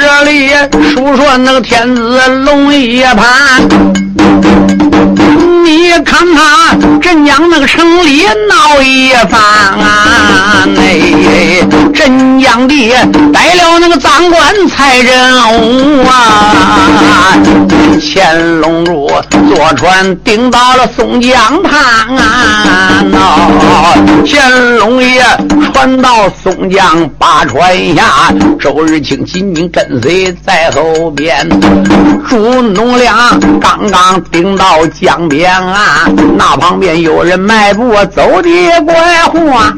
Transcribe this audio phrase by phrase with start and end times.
[0.00, 0.48] 这里
[0.94, 3.68] 书说那个天子龙一盘。
[5.68, 11.60] 你看他镇江那个城里闹一番啊，哎
[11.92, 12.74] 镇江的
[13.34, 17.36] 逮了那个赃官蔡仁武啊，
[18.00, 19.10] 乾隆主
[19.54, 23.04] 坐船顶到了松江畔啊，
[24.24, 25.22] 乾隆爷
[25.74, 31.46] 船到松江把船下，周日清紧紧跟随在后边，
[32.26, 35.57] 朱农良刚刚顶到江边。
[35.66, 38.94] 啊，那旁边有人迈步走的怪
[39.24, 39.74] 话。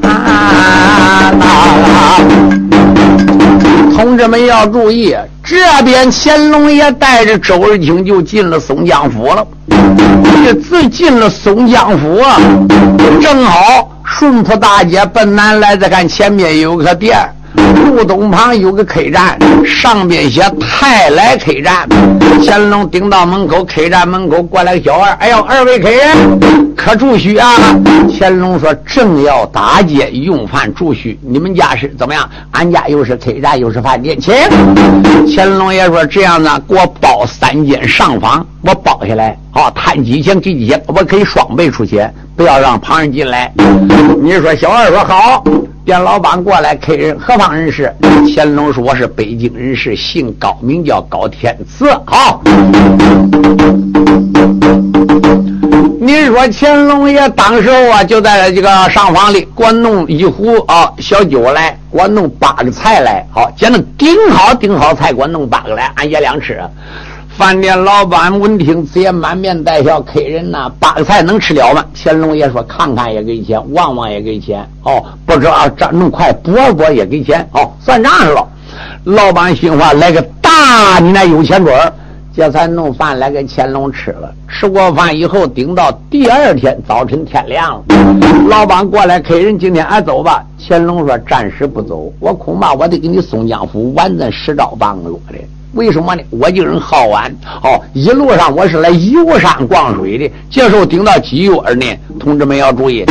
[3.94, 9.46] 同志们要注意，这边乾隆爷带着周日清就进了松江府了。
[10.44, 12.38] 这自进了松江府啊，
[13.20, 17.18] 正好顺坡大街奔南来，再看前面有个店。
[17.56, 21.88] 路东旁有个 K 站，上边写泰来 K 站。
[22.42, 27.76] 乾隆顶到门口，K 站门口过来个小二，哎呦，二位客人可住宿啊？
[28.18, 32.28] 乾隆说正要打街用饭住宿，你们家是怎么样？
[32.52, 34.34] 俺家又是 K 站又是饭店，请。
[35.34, 43.52] 乾隆爷说这样子，给我包三间上房，我包下来，好摊几钱给几钱，我可以双倍出钱，不要让旁人进来。
[44.22, 45.44] 你说小二说好。
[45.84, 47.94] 店老板过来，客人何方人士？
[48.34, 52.40] 乾隆说：“我是北京人士，姓高，名叫高天赐。”好，
[56.00, 63.22] 您说乾隆爷当时啊，就在这个上房里，给我弄一壶啊小酒来，给我弄八个菜来。
[63.30, 66.58] 好，见那顶好顶好菜，给我弄八个来，俺爷俩吃。
[67.40, 69.98] 饭店老板闻听此言，满面带笑。
[70.02, 71.82] 客人呐，八个菜能吃了吗？
[71.94, 74.60] 乾隆爷说：“看看也给钱，望望也给钱。
[74.82, 77.40] 哦，不知道这弄快，拨拨也给钱。
[77.54, 78.46] 哦，算账了。
[79.04, 81.90] 老板心话：来个大你那有钱准儿，
[82.36, 84.30] 这才弄饭来给乾隆吃了。
[84.46, 87.84] 吃过饭以后，顶到第二天早晨天亮了。
[88.50, 90.44] 老板过来，客人今天俺走吧。
[90.58, 95.38] 乾隆说：暂时不走，我恐怕我得给你松江府完咱十招半个月的。”
[95.72, 96.22] 为什么呢？
[96.30, 97.30] 我这个人好玩，
[97.62, 100.30] 哦，一路上我是来游山逛水的。
[100.50, 101.86] 这时候顶到几月呢？
[102.18, 103.04] 同志们要注意，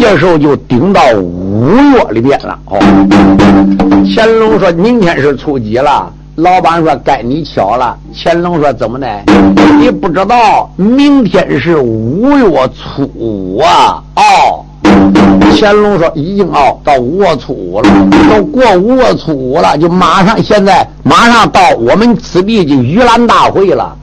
[0.00, 2.58] 这时候就顶到五月里边了。
[2.66, 2.78] 哦，
[4.14, 6.10] 乾隆说明天是初几了？
[6.36, 7.96] 老板说该你巧了。
[8.14, 9.06] 乾隆说怎么的？
[9.78, 14.02] 你不知道明天是五月初五啊？
[14.16, 14.64] 哦。
[15.60, 17.90] 乾隆说：“已经哦，到五月初五了，
[18.30, 23.96] 都过五月初五了，就马上现在马上到我们此地的盂兰大会了，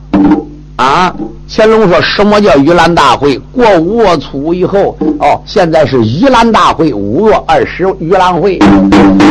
[0.75, 1.15] 啊！”
[1.47, 3.37] 乾隆说：“什么叫盂兰大会？
[3.51, 8.59] 过五月初五以后，哦，现在是盂兰大会，五月二十盂兰会，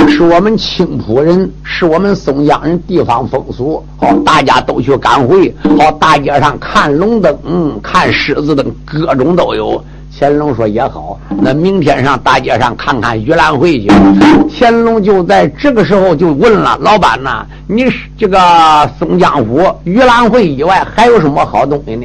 [0.08, 7.36] 是我们青浦人，是我们松江人地方风俗，好，大家都去赶会，好，大街上看龙灯，
[7.82, 9.82] 看狮子灯，各种都有。”
[10.16, 13.88] 乾隆说也好，那明天上大街上看看盂兰会去。
[14.48, 17.84] 乾隆就在这个时候就问了老板呐：“你
[18.16, 18.38] 这个
[18.96, 22.03] 松江府盂兰会以外还有什么好东西呢？”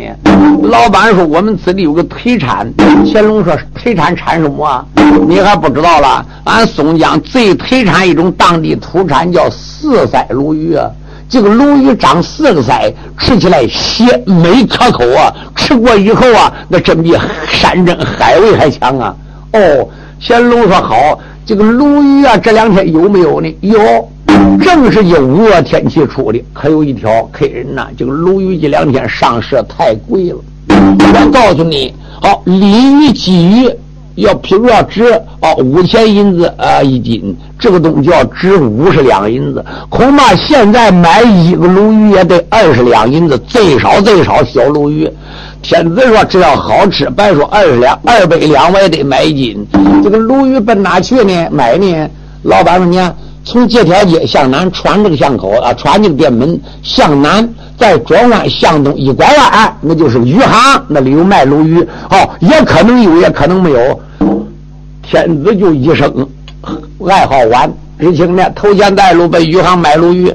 [0.63, 2.71] 老板说：“我们此地有个特产。”
[3.11, 4.85] 乾隆说：“特产产什么？
[5.27, 6.25] 你还不知道了？
[6.43, 10.89] 俺松江最特产一种当地土产叫四腮鲈鱼啊。”
[11.29, 15.31] 这个鲈鱼长四个腮，吃起来鲜美可口啊！
[15.55, 17.15] 吃过以后啊，那真比
[17.47, 19.15] 山珍海味还强啊！
[19.53, 19.87] 哦，
[20.21, 23.57] 乾隆说好，这个鲈鱼啊，这两天有没有呢？
[23.61, 23.79] 有，
[24.61, 26.43] 正是这五月天气出的。
[26.53, 30.37] 可有一条客人呐，这个鲈鱼这两天上市太贵了。
[30.67, 33.69] 我告诉你，好，鲤鱼、鲫鱼。
[34.21, 35.03] 要譬如要值
[35.41, 45.09] 哦五千银子啊一斤，这个东西要值五十两银子，恐怕现在买一个鲈鱼也得二十两银子，最少最少小鲈鱼。
[45.61, 49.67] 天子说只要好吃，白说二十两二百两我也得买一斤。
[50.03, 51.47] 这个鲈鱼奔哪去呢？
[51.51, 52.09] 买呢？
[52.43, 52.97] 老板说你，
[53.43, 57.47] 从这条街向南穿这个巷口啊，穿这个店门向南，
[57.79, 61.79] 再转弯向东一拐弯，那就是鱼行，那里有卖鲈鱼。
[62.09, 63.99] 哦，也可能有，也可能没有。
[65.01, 66.27] 天子就一生
[67.09, 70.29] 爱好玩，知青呢，头前带路奔鱼行买鲈鱼，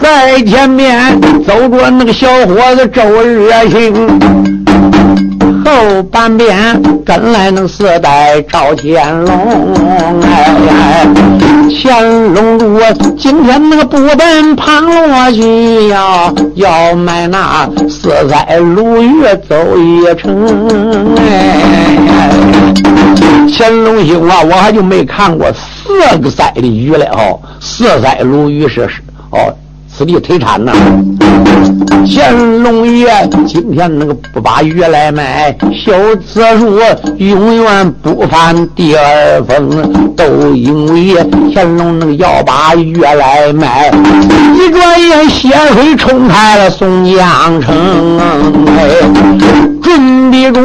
[0.00, 3.92] 在前面走着那个小伙子周日兴。
[5.64, 9.74] 后半边跟来那四代赵乾隆，
[10.22, 11.06] 哎，
[11.70, 12.78] 乾隆主
[13.16, 22.30] 今天那个不奔旁落去呀，要买那四载鲈鱼走一程，哎，
[23.52, 27.38] 乾隆兄啊，我还就没看过四个腮的鱼了哦。
[27.60, 28.88] 四载鲈鱼是
[29.30, 29.54] 哦。
[29.98, 30.72] 此地忒产呐，
[32.06, 33.08] 乾隆爷
[33.48, 35.52] 今天那个不把鱼来卖，
[35.84, 35.92] 小
[36.24, 36.78] 子数
[37.16, 41.16] 永远不犯第二封，都因为
[41.52, 43.90] 乾隆那个要把鱼来卖，
[44.54, 48.20] 一转眼血水冲开了松江城，
[48.78, 48.88] 哎
[49.82, 50.62] 准备着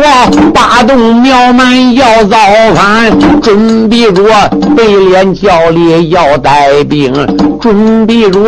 [0.53, 2.37] 八洞庙门要造
[2.75, 4.21] 反，准备着
[4.77, 7.11] 北脸教里要带兵，
[7.59, 8.39] 准备着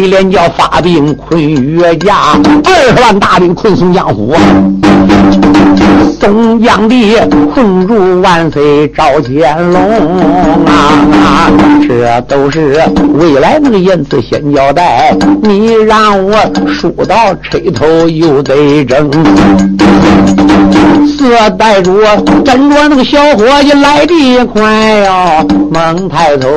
[0.00, 0.16] 北脸。
[0.16, 2.14] 便叫发兵困岳家，
[2.64, 4.34] 二十万大兵困松江府，
[6.18, 6.96] 松江的
[7.52, 11.52] 困住万岁赵乾隆啊！
[11.86, 12.82] 这都是
[13.12, 16.34] 未来那个燕子先交代，你让我
[16.72, 19.10] 说到吹头又得争。
[21.06, 21.92] 四带着
[22.44, 24.62] 跟着那个小伙计来的快
[25.00, 26.48] 哟，猛抬头，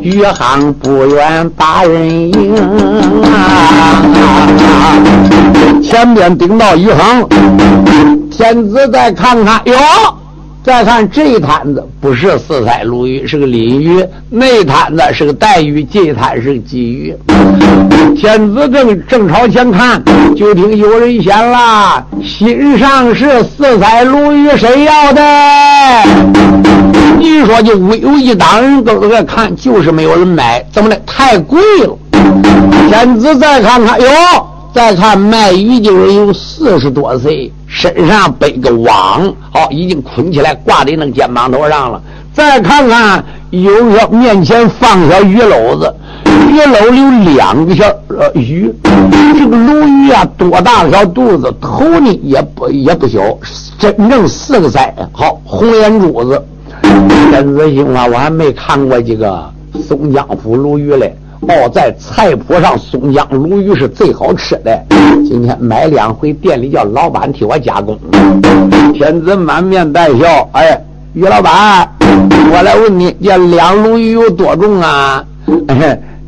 [0.00, 2.54] 余杭不远把人迎
[3.24, 4.02] 啊！
[5.82, 7.26] 前边顶到余杭，
[8.30, 9.74] 天子再看看哟。
[10.62, 17.14] 再看这一摊子，不是四彩鲈鱼，是个鲤鱼；那摊子是个带鱼，这摊是个鲫鱼。
[18.16, 20.02] 天子正正朝前看，
[20.34, 25.22] 就听有人喊了：“心上是四彩鲈鱼，谁要的？”
[27.16, 31.00] 你说就微有一党人都在看，就是没有人买，怎么的？
[31.06, 31.96] 太贵了。
[32.88, 34.08] 天子再看看，哟。
[34.72, 42.02] 再看卖鱼的人有四十多岁，身上背个网，好，已经捆起来挂在那个肩膀头上了。
[42.34, 45.94] 再看看，有个面前放下鱼篓子，
[46.50, 48.70] 鱼篓里有两个小呃鱼，
[49.38, 53.18] 这个鲈鱼啊，多大小肚子，头呢也不也不小，
[53.78, 56.44] 真正四个腮，好红眼珠子。
[57.30, 59.50] 天子兴啊，我还没看过这个
[59.88, 61.16] 松江府鲈鱼嘞。
[61.42, 64.82] 哦，在菜谱上，松江鲈鱼是最好吃的。
[65.24, 67.98] 今天买两回，店里叫老板替我加工。
[68.94, 70.80] 天子满面带笑，哎，
[71.12, 71.88] 于老板，
[72.52, 75.24] 我来问你，这两鲈鱼有多重啊？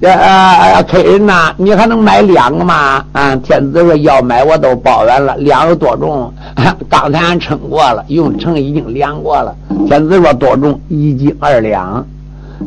[0.00, 3.04] 这啊，客人呐，你还能买两个吗？
[3.12, 5.36] 啊，天子说要买，我都包完了。
[5.38, 6.32] 两有多重？
[6.88, 9.52] 刚才俺称过了，用称已经量过了。
[9.88, 10.80] 天子说多重？
[10.88, 12.06] 一斤二两。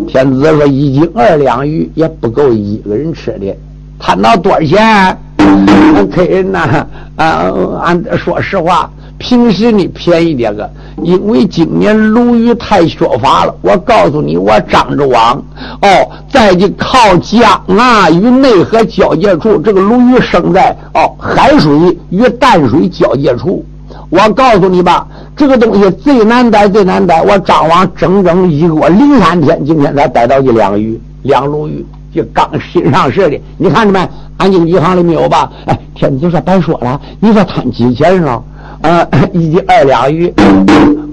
[0.08, 3.56] 天子说：“一斤二两鱼也不够一个人吃的，
[4.00, 5.18] 谈到多少钱？
[5.38, 6.86] 俺客人呐，
[7.18, 7.52] 啊，
[7.84, 10.70] 俺说实话，平时呢便宜点个，
[11.04, 13.54] 因为今年鲈鱼太缺乏了。
[13.62, 15.44] 我告诉你，我张着网，
[15.82, 21.74] 哦，在这靠江啊与内河交界处，这个鲈鱼生在哦海水
[22.10, 23.66] 与淡水交界处。
[24.12, 27.19] 我告诉你吧。”这个东西最难逮，最难逮。
[27.24, 33.42] 我张网整整一个零三天，今天才逮到一两鱼，两鲈鱼，就刚新上市的。
[33.58, 34.08] 你看着没？
[34.38, 35.52] 俺经济行里没有吧？
[35.66, 38.44] 哎，天子说白说了，你说贪几钱了？
[38.81, 40.28] 呃，一斤二两鱼，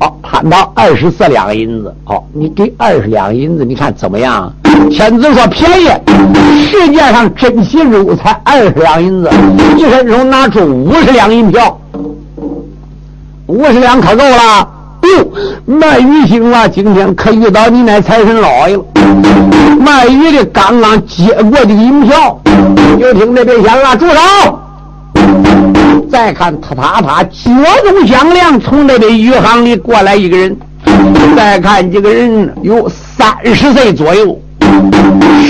[0.01, 1.95] 哦，贪到二十四两银子。
[2.05, 4.53] 好，你给二十两银子，你看怎么样？
[4.91, 5.89] 天子说便宜，
[6.65, 9.31] 世界上真心肉才二十两银子，
[9.77, 11.79] 一伸手拿出五十两银票。
[13.49, 14.69] 五十两可够了，
[15.03, 15.27] 哟，
[15.65, 18.85] 卖鱼行了，今天可遇到你那财神老爷了。
[19.81, 22.39] 卖鱼的刚刚接过这个银票，
[23.01, 24.61] 就听这边响了，住手！
[26.11, 27.51] 再看他他他，脚
[27.87, 30.55] 中响亮，从那边鱼行里过来一个人。
[31.35, 34.39] 再看这个人有三十岁左右。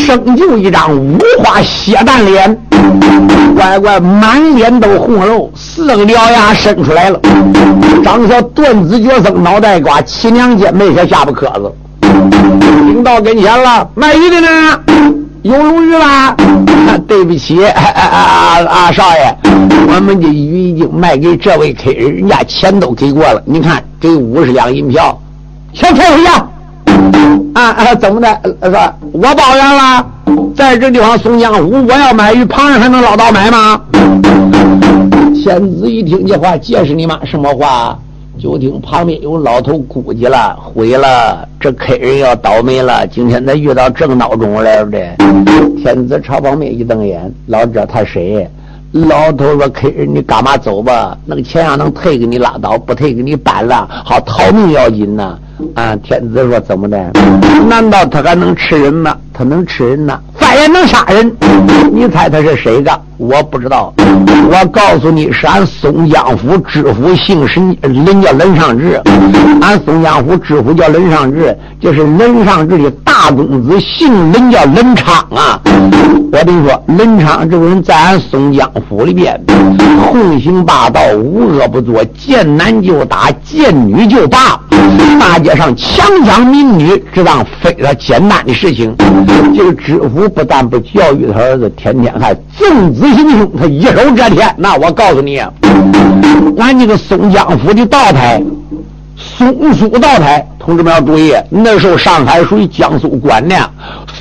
[0.07, 2.57] 生就一张五花血蛋脸，
[3.55, 7.21] 乖乖满脸都红肉，四个獠牙伸出来了，
[8.05, 11.73] 长小断子绝孙，脑袋瓜七娘尖，没些下巴壳子。
[12.87, 14.49] 领到跟前了，卖鱼的呢？
[15.43, 16.35] 有鲈鱼吗？
[17.07, 18.67] 对不起，啊啊啊！
[18.67, 19.37] 啊少爷，
[19.89, 23.41] 我们的鱼已经卖给这位客人，人家钱都给过了。
[23.45, 25.17] 你看，给五十两银票，
[25.73, 26.31] 先退回去。
[27.59, 27.95] 啊啊！
[27.97, 28.41] 怎么的？
[29.11, 30.07] 我抱怨了，
[30.55, 33.81] 在这地方松江湖，我要买鱼，旁人还能捞到买吗？
[35.35, 37.99] 天子一听这话，解释你妈什么话？
[38.39, 43.05] 就听旁边有老头估计了，毁了，这客人要倒霉了。
[43.09, 44.99] 今天他遇到正闹钟了的。
[45.83, 48.49] 天子朝旁边一瞪眼，老知道他谁？
[48.93, 51.19] 老头说：“客人，你干嘛走吧？
[51.27, 55.37] 那个钱要能退给你拉倒，不退给你搬了，好逃命要紧呐！”！
[55.75, 56.99] 啊天子说：“怎么的？
[57.69, 59.17] 难道他还能吃人吗？
[59.33, 61.33] 他能吃人呐，饭也能杀人。
[61.93, 62.91] 你猜他是谁的？
[63.17, 63.93] 我不知道。
[63.99, 69.01] 我告诉你，是俺松江府知府姓沈，人叫任尚志。
[69.61, 75.61] 俺松江府知府叫任尚志，就是任尚志的大公子，姓任叫任昌啊。
[76.31, 79.41] 我跟你说，任昌这个人在俺松江府里边，
[80.13, 84.61] 横行霸道，无恶不作，见男就打，见女就打，
[85.19, 88.95] 大家街上强抢民女，这当非常简单的事情。
[89.57, 94.55] 这个知府不但不教育他儿子，天天还纵子行凶，他一手遮天。
[94.59, 95.41] 那我告诉你，
[96.59, 98.43] 俺这个松江府的道台。
[99.19, 103.57] 松苏道台，同志们要注意，那时候上海属于江苏管呢。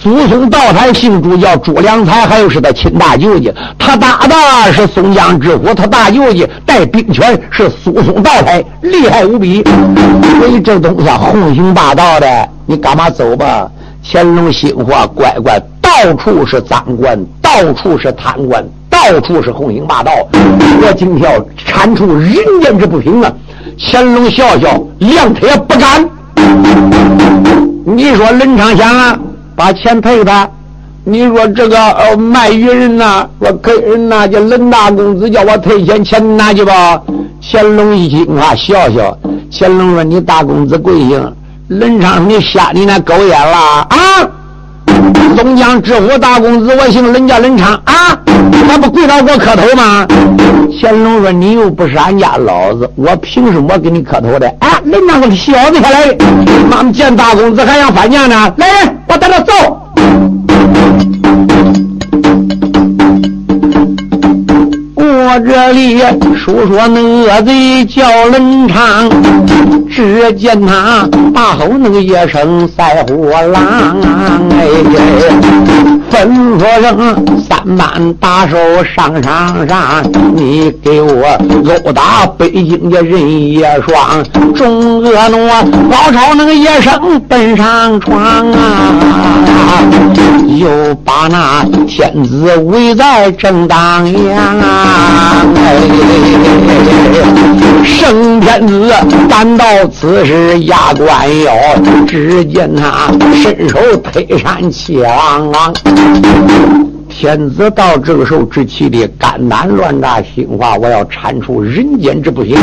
[0.01, 3.53] 苏松道台姓朱，叫朱良才，还有是他亲大舅舅。
[3.77, 9.63] 他大的是松江之虎，他大舅舅带兵权是苏松道台，厉害无比。
[10.39, 13.69] 所以这东西横行霸道的，你干嘛走吧？
[14.03, 20.11] 乾隆心话，乖乖，到处是赃官，到处是贪官，到处是横行霸道。
[20.33, 23.31] 我今天要铲除人间之不平啊！
[23.79, 24.67] 乾隆笑笑，
[24.99, 26.09] 谅他也不敢。
[27.85, 29.17] 你说冷昌想啊，
[29.55, 30.49] 把钱赔他。
[31.03, 37.01] 你说这个呃卖鱼人呐，说给人呐，叫冷大公子叫我退钱，钱拿去吧。
[37.49, 39.17] 乾隆一听啊，笑笑。
[39.51, 41.33] 乾隆说：“你大公子贵姓？”
[41.69, 43.57] 冷昌，你瞎你那狗眼了
[43.89, 43.97] 啊！
[45.35, 48.17] 松江知府大公子，我姓任，叫任昌啊！
[48.67, 50.05] 还不跪倒给我磕头吗？
[50.81, 56.15] 乾隆说：“你又不是俺家老子，我凭什么给你磕头的？”哎，任昌个小子下来，
[56.69, 58.53] 妈们见大公子还想翻墙呢？
[58.57, 59.53] 来人，我带他走。
[65.39, 65.99] 这里
[66.35, 69.09] 说说那恶贼叫冷昌，
[69.89, 73.97] 只见他大吼那个一声赛虎狼，
[74.51, 74.67] 哎，
[76.09, 76.27] 吩
[76.57, 78.57] 咐声三班打手
[78.95, 80.03] 上上上，
[80.35, 81.27] 你给我
[81.85, 84.23] 殴打北京的人也爽，
[84.55, 85.47] 众恶奴
[85.91, 88.17] 高超那个野生奔上床
[88.51, 88.93] 啊，
[90.47, 90.67] 又
[91.05, 95.26] 把那天子围在正当阳啊。
[97.83, 98.91] 圣天子
[99.29, 101.07] 赶到此时压关
[101.43, 101.51] 腰，
[102.07, 105.73] 只见他伸手推山气昂昂。
[107.09, 112.55] 天子到这个时候只气的肝胆乱炸，心话我要铲除人间之不幸。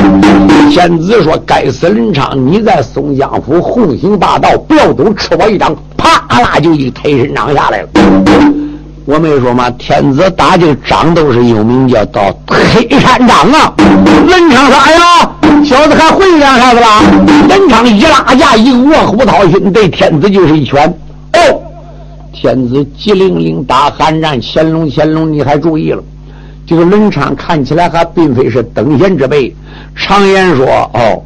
[0.71, 7.89] 天子说：“该死任昌，你在松江府横行霸道，不要走，吃我一掌！”啪啦就一推身掌下来了。
[9.07, 13.75] 我没说嘛，天子打这个仗都是有名叫到黑山掌啊。
[14.27, 15.31] 任昌说：“哎呀，
[15.63, 17.03] 小子还会干啥子啦？”
[17.47, 20.89] 任昌一拉架，一卧虎掏心，对天子就是一拳。
[21.35, 21.61] 哦，
[22.33, 26.03] 天子急灵灵打寒战，乾隆，乾隆，你还注意了？
[26.67, 29.55] 这个任昌看起来还并非是等闲之辈。
[29.95, 31.23] 常言说：“哦。”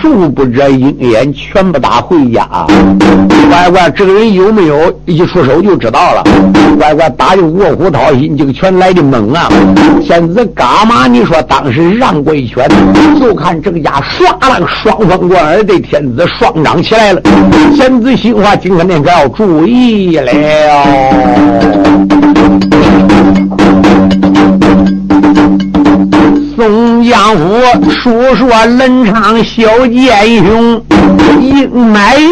[0.00, 2.46] 数不着鹰眼，全部打回家。
[3.48, 6.24] 乖乖，这个人有没有一出手就知道了。
[6.78, 9.48] 乖乖，打的卧虎掏心，这个拳来的猛啊！
[10.02, 11.06] 天子干嘛？
[11.06, 12.68] 你说当时让过一拳，
[13.20, 17.20] 就看这个家唰了，双方贯耳对天子双掌起来了。
[17.74, 20.32] 天子心话，今天可要注意了。
[26.54, 30.82] 宋江府叔说任昌小奸雄，
[31.40, 32.28] 硬买月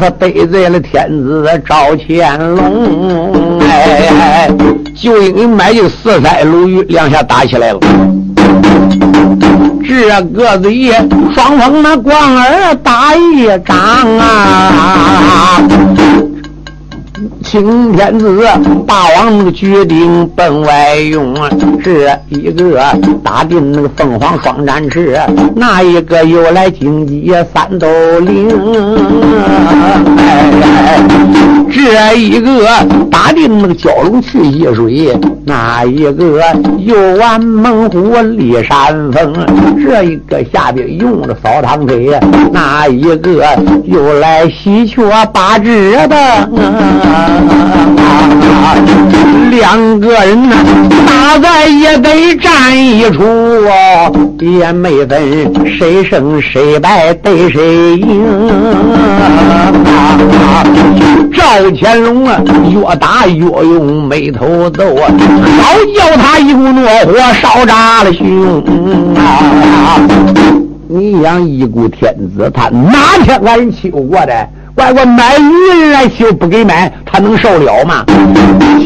[0.00, 4.48] 他得罪了天子赵乾隆，哎，
[4.94, 7.80] 就因为买就四塞鲈鱼，两下打起来了。
[9.88, 10.92] 这个子也
[11.34, 13.76] 双方那官儿打一仗
[14.18, 15.60] 啊。
[17.46, 18.42] 青天子
[18.88, 21.32] 大王那个决定奔外用，
[21.82, 22.82] 这一个
[23.22, 25.16] 打定那个凤凰双展翅，
[25.54, 27.86] 那一个又来荆棘三斗
[28.20, 28.48] 岭？
[31.70, 32.66] 这一个
[33.10, 36.42] 打定那个蛟龙去溪水，那一个
[36.78, 39.34] 又玩猛虎立山峰？
[39.84, 42.18] 这一个下边用着扫堂腿，
[42.52, 43.46] 那一个
[43.84, 47.35] 又来喜鹊八只的？
[49.50, 50.56] 两个人呐，
[51.06, 58.22] 打在也得站一处哦，也没分谁胜谁败，对谁赢。
[61.32, 61.42] 赵
[61.78, 62.40] 乾隆啊，
[62.70, 65.08] 越打越用眉头皱啊，
[65.62, 68.64] 好叫他一股怒火烧炸了胸
[69.16, 70.00] 啊！
[70.88, 74.48] 你想一股天子，他哪天敢欺负过的？
[74.76, 78.04] 乖乖买鱼人来就不给买，他能受了吗？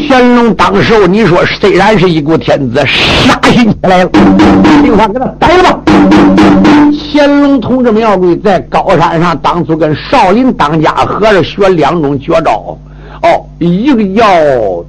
[0.07, 4.09] 乾隆当时你说虽然是一股天子，杀心起来了，
[4.81, 5.79] 听话给他逮了吧。
[7.13, 12.77] 乾隆同志苗贵在高山上当初跟少林当家和尚学两种绝招，
[13.23, 14.25] 哦，一个叫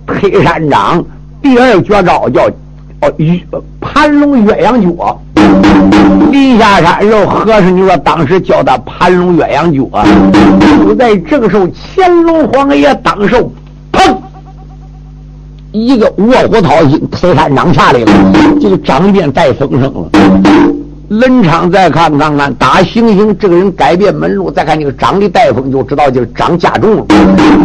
[0.07, 1.05] 推山掌，
[1.43, 2.49] 第二绝招叫
[3.01, 3.13] 哦
[3.81, 5.21] 盘龙鸳鸯脚。
[6.31, 10.05] 临下山时候，和尚你说当时叫他盘龙鸳鸯脚，
[10.85, 11.67] 就在这个时候，
[11.97, 13.37] 乾隆皇爷当时
[13.93, 14.17] 砰，
[15.73, 18.13] 一个卧虎掏心推山掌下来了，
[18.61, 20.11] 这个掌变带风声了。
[21.09, 27.05] 冷昌再看看看，打行刑这个人改变门路，再看这个掌的带风，就知道就是掌加重了。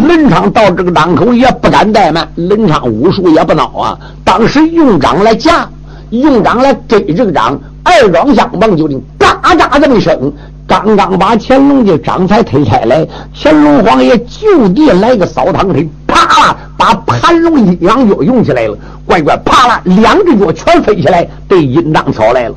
[0.06, 5.66] 冷昌到这个当口也不敢怠慢，冷昌武术也不孬啊，当时用掌来架，
[6.10, 10.32] 用掌来给这个掌，二庄相棒就听嘎嘎这么一声，
[10.68, 22.56] 刚刚把乾隆的掌才推开来，乾隆皇爷就地来个扫堂腿，啪啦把盘龙阴阳脚用起来了，乖乖啪啦两只脚全飞起来，对阴当挑来了。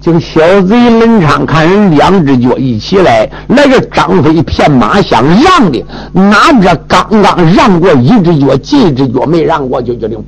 [0.00, 10.18] 这个小贼门昌看人两只脚一起来，那个张飞骗马想让的，哪知刚刚让过一只脚，这只脚没让过，就决定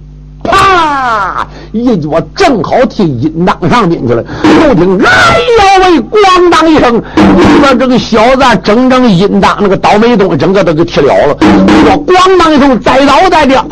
[0.45, 4.23] 啪一脚正好踢阴裆上边去了。
[4.23, 5.47] 就听哎呦
[5.83, 11.37] 喂，咣当一声，你说这个小子整整阴裆那个倒霉东西整个都给踢了了。
[11.41, 13.67] 说咣当一声栽倒在地，哦。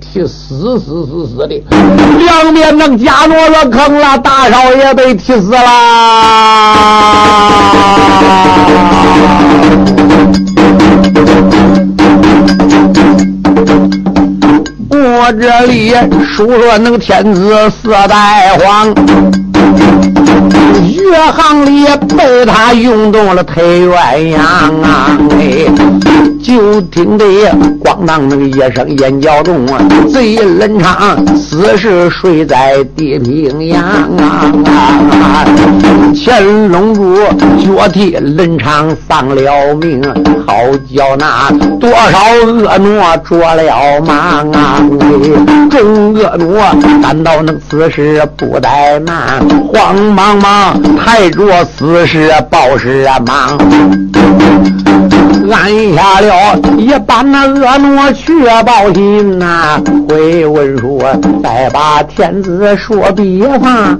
[0.00, 1.62] 踢死死死死的，
[2.18, 5.58] 两边那加诺了坑了，大少爷被踢死了。
[15.40, 15.94] 这里
[16.36, 18.94] 数说那个天子色带黄。
[20.80, 21.86] 月行里
[22.16, 23.94] 被他用动了太鸳
[24.34, 25.18] 鸯啊！
[25.38, 25.66] 哎，
[26.42, 27.24] 就听得
[27.82, 29.78] 咣当那个一声眼角中啊，
[30.12, 34.52] 贼冷长，死时睡在地平洋啊！
[36.24, 37.16] 乾隆主
[37.58, 40.02] 脚替冷长丧了命，
[40.46, 40.54] 好
[40.94, 44.80] 叫那多少恶奴着了忙啊！
[45.70, 46.56] 众恶奴
[47.02, 49.40] 感到那此事不怠慢，
[49.72, 50.61] 慌忙忙。
[50.96, 53.58] 抬着死尸报尸忙，
[55.50, 59.80] 按下了一般那恶奴去报信呐。
[60.08, 61.02] 回文书
[61.42, 63.98] 再把天子说别方。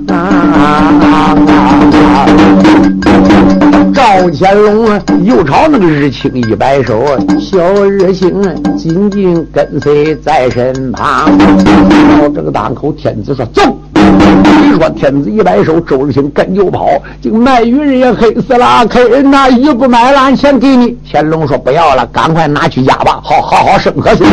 [3.94, 7.04] 赵乾隆啊又朝那个日清一摆手，
[7.38, 8.42] 小日清
[8.76, 11.30] 紧紧跟随在身旁。
[11.38, 13.62] 到这个档口，天子说走。
[14.62, 16.88] 你说天子一摆手，周日清跟就跑，
[17.20, 20.96] 这个卖鱼人也黑死了，客人呐，一不买了，俺钱给你。
[21.10, 24.24] 乾隆说不要了，赶快拿去压吧，好好好生活去。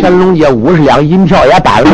[0.00, 1.90] 乾隆爷五十两银票也搬了。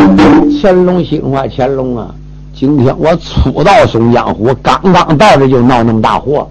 [0.60, 2.06] 乾隆心话：乾隆啊，
[2.54, 6.48] 今天我初到松江湖，刚刚到这就闹那么大祸。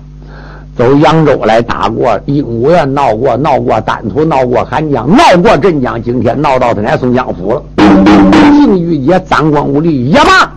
[0.77, 7.63] 走扬州来打过鹦鹉园，闹过闹过丹徒，闹过汉江，闹过镇江，今天闹到他家松江府了。
[8.51, 10.51] 境遇也脏光无力也罢，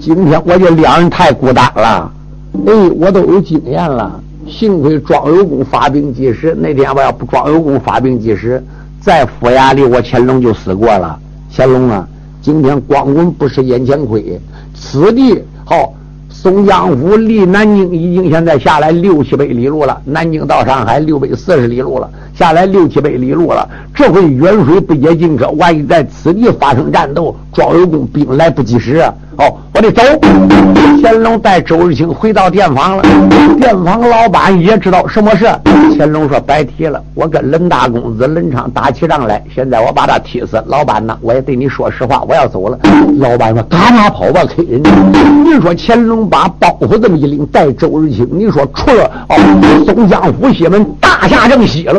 [0.00, 2.10] 今天我就两人太孤单了。
[2.66, 6.52] 哎，我都有经验了，幸亏庄有功发兵及时。
[6.58, 8.60] 那天我要不庄有功发兵及时，
[9.00, 11.16] 在府衙里我乾隆就死过了。
[11.54, 12.08] 乾隆啊，
[12.42, 14.40] 今天光棍不是眼前亏，
[14.74, 15.94] 此地好。
[16.46, 23.68] 松江府离南京已经现在下来六七百里路了，南京到上海六百四十里路了，下来六七百里路了。
[23.92, 29.02] 这回远水不解近渴，万一在此地发生战斗，庄有功兵来不及时。
[29.38, 30.02] 哦，我得走。
[31.02, 33.02] 乾隆带周日清回到店房了。
[33.58, 35.46] 店房老板也知道什么事。
[35.98, 40.62] 乾隆说：“白提了，我跟冷大公子冷昌打起仗来，现在我把他踢死。
[40.66, 42.78] 老板呢，我也对你说实话，我要走了。”
[43.18, 44.80] 老板说：“赶马跑吧，客人。”
[45.44, 51.98] 你说乾隆把把包袱这么一拎，带周日清，你说出了哦，松江府西门大夏正西了。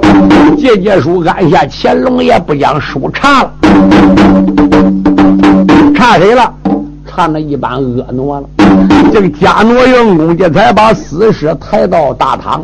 [0.56, 3.52] 借借书按下，乾隆也不讲书查了，
[5.96, 6.54] 查谁了？
[7.04, 8.44] 看那一般婀娜了，
[9.12, 12.64] 这个贾诺员公这才把死尸抬到大堂，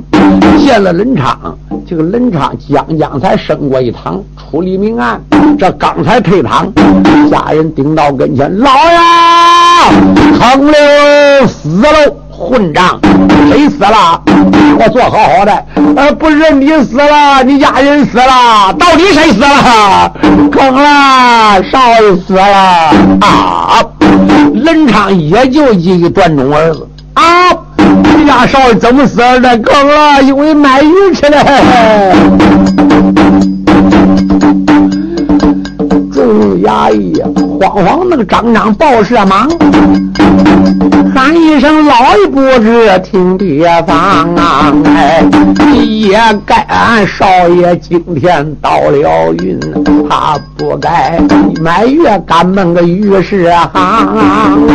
[0.60, 1.58] 见了冷昌。
[1.88, 5.20] 这个冷昌将将才升过一堂，处理明案。
[5.58, 6.72] 这刚才退堂，
[7.32, 8.98] 家人顶到跟前，老爷，
[10.40, 10.74] 疼了
[11.48, 12.16] 死了。
[12.36, 13.00] 混账！
[13.48, 14.20] 谁死了？
[14.80, 15.66] 我做好好的，
[15.96, 20.12] 呃，不是你死了，你家人死了，到底谁死了？
[20.52, 22.44] 坑了，少爷死了
[23.22, 23.80] 啊！
[24.56, 27.24] 冷昌也就一个断中儿子啊！
[28.18, 29.58] 你家少爷怎么死的？
[29.60, 31.46] 坑了，因为卖鱼去了。
[36.12, 37.22] 众衙役
[37.60, 39.48] 慌慌那个张张报社忙，
[41.14, 44.74] 喊一声老爷不知听别方啊！
[44.96, 45.24] 哎，
[45.76, 49.60] 也该俺少爷今天到了云，
[50.10, 51.20] 他不该
[51.62, 54.68] 满月赶奔个御史行，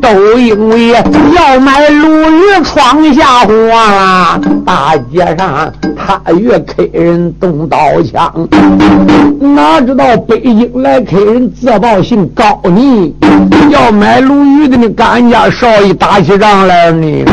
[0.00, 0.88] 都因为
[1.34, 8.48] 要买鲈鱼闯下祸了，大街上他越 K 人动刀枪。
[9.40, 13.14] 哪知道北京来客人自报姓高你，
[13.70, 17.24] 要买鲈鱼的呢，跟俺家少爷打起仗来了呢。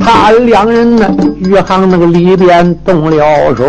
[0.00, 1.08] 他两人呢，
[1.38, 3.64] 余杭那个里边动了手，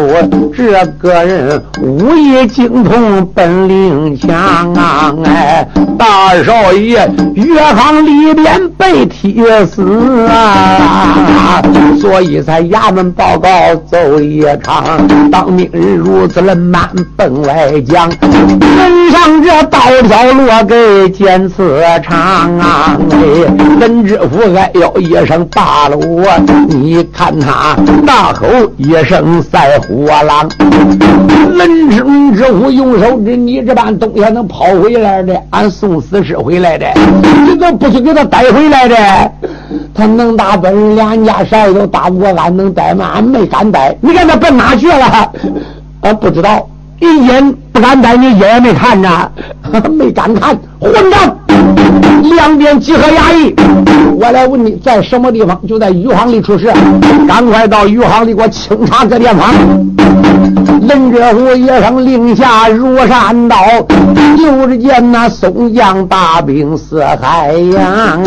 [0.56, 5.14] 这个人武艺精通，本领强啊！
[5.26, 5.68] 哎，
[5.98, 11.62] 大少爷余杭里边被踢死啊，
[12.00, 13.50] 所以才衙门报告
[13.90, 14.84] 奏一场，
[15.32, 22.98] 当命人如此的满奔外将，身上这刀条落给剑刺长啊！
[23.12, 23.18] 哎，
[23.80, 26.31] 任知府哎呦一声罢了我。
[26.68, 30.50] 你看他大吼一声赛虎狼，
[31.58, 35.36] 人生之虎用手指你这般东西能跑回来的？
[35.52, 36.88] 俺送死尸回来的，
[37.46, 38.96] 你都不是给他带回来的。
[39.94, 43.12] 他能打本，两家少爷都打不过，俺能带吗？
[43.16, 43.96] 俺没敢带。
[44.02, 45.32] 你看他奔哪去了？
[46.02, 46.68] 俺不知道，
[47.00, 49.32] 一眼不敢带，你眼也没看着，
[49.92, 51.38] 没敢看，混账！
[52.36, 53.54] 两边集合衙役，
[54.20, 55.60] 我来问你，在什么地方？
[55.68, 56.72] 就在余杭里出事，
[57.28, 59.54] 赶快到余杭里给我清查这地方。
[60.88, 63.58] 任这府也上令下如山倒，
[64.38, 68.22] 就见那宋江大兵四海洋。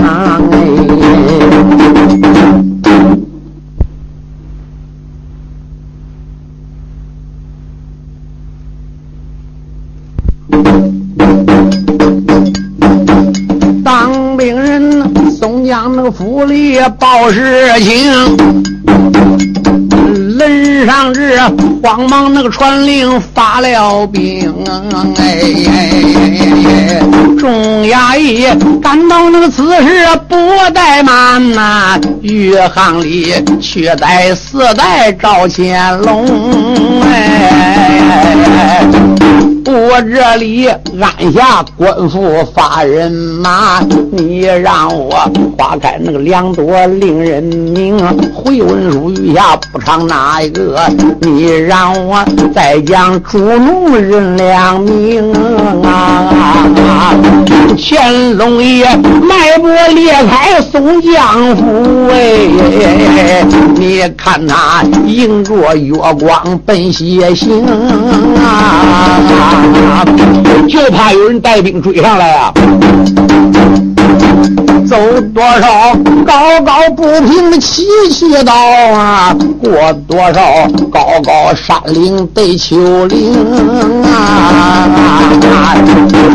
[16.13, 18.37] 府里报事情，
[20.37, 21.39] 轮上日
[21.83, 24.55] 慌忙那个传令发了兵，
[25.17, 27.01] 哎，
[27.39, 28.47] 众衙役
[28.81, 30.37] 赶到那个此时不
[30.73, 38.85] 怠慢呐，余杭里却在四代赵乾隆，哎。
[39.67, 43.81] 我这里按下官府发人马，
[44.13, 45.11] 你让我
[45.57, 47.97] 花开那个两朵令人名。
[48.35, 50.79] 回文书余下不唱哪一个？
[51.21, 52.23] 你让我
[52.55, 55.33] 再将主奴人两名
[55.83, 57.15] 啊！
[57.77, 63.45] 乾隆爷脉搏裂开宋江府哎，
[63.77, 67.65] 你看他迎着月光奔西行
[68.37, 69.54] 啊！
[70.69, 72.53] 就怕有人带兵追上来啊！
[74.87, 74.97] 走
[75.35, 75.95] 多少
[76.27, 80.43] 高高不平的崎岖道啊，过多少
[80.91, 83.33] 高高山岭对丘陵
[84.05, 84.89] 啊！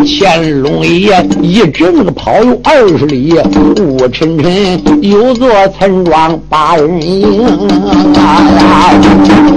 [0.06, 3.34] 乾隆爷一直那个跑有二十里，
[3.80, 7.46] 雾沉沉有座村庄把人迎
[8.16, 8.92] 啊！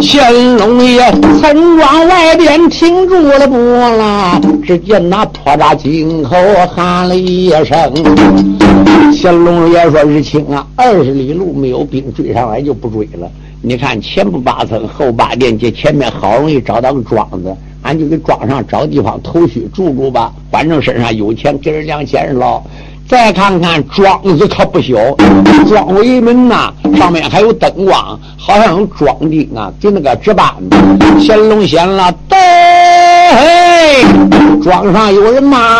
[0.00, 6.37] 乾隆爷村庄外边停住了步啦，只见那破扎井口
[6.74, 7.92] 喊了一声。
[9.21, 13.31] 乾隆爷说：“日清啊，二十里路没有兵追上来就不追了。
[13.61, 20.33] 你看前不八层后八殿，这前面好容易找到个庄子，俺就给庄上找地方头绪住住吧。
[20.51, 22.61] 反正身上有钱，给人两千了。
[23.09, 24.95] 再看看庄子可不小，
[25.68, 30.53] 庄围门呐，上面还有灯光，好像有庄丁啊，就那个值班。
[31.25, 32.37] 乾隆显了，都。”
[33.35, 34.05] 嘿，
[34.62, 35.79] 庄上有人吗？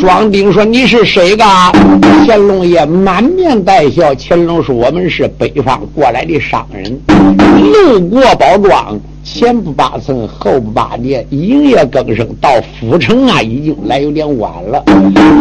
[0.00, 1.44] 庄丁说：“你是谁个？”
[2.26, 4.14] 乾隆爷满面带笑。
[4.18, 6.98] 乾隆说：“我们是北方过来的商人，
[7.72, 12.24] 路过宝庄。”前不八层，后不八殿，营业更生。
[12.40, 14.80] 到府城啊，已经来有点晚了。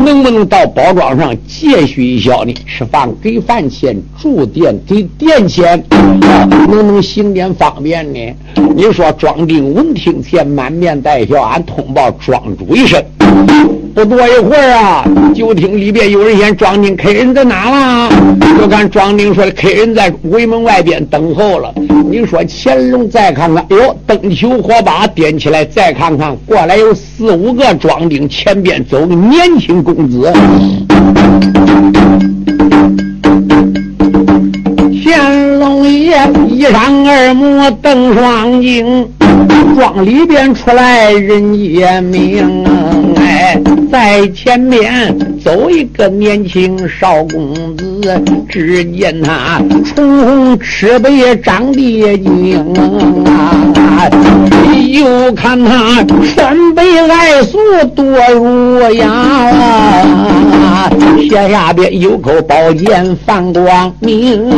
[0.04, 2.54] 能不能到宝庄上借续一宵呢？
[2.65, 8.20] 吃饭给饭钱，住店给店钱，能不能行点方便呢？
[8.76, 13.03] 你说庄丁闻听前满面带笑，俺通报庄主一声。
[13.93, 18.10] 不多一会儿啊就听里边有人先装进客人在哪了？
[18.60, 21.73] 就看庄丁说的客人在围门外边等候了。
[22.10, 30.31] 你说乾隆再看看哟灯球火把点起来再看看过来有四五个庄丁前边走个年轻公子。
[35.03, 36.17] 乾隆爷
[36.49, 39.08] 一上二目瞪双睛
[39.75, 42.63] 庄里边出来人也明。
[43.17, 43.59] 哎，
[43.91, 51.09] 在前面走一个年轻少公子，只见他唇红齿白
[51.43, 52.73] 长得精
[53.25, 54.09] 啊，
[54.88, 56.01] 又看他
[56.33, 57.57] 穿背矮素
[57.93, 60.89] 多如阳啊，
[61.29, 64.49] 斜下边有口宝剑放光明